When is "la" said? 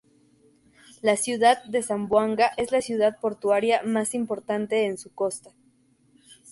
1.03-1.15, 2.71-2.81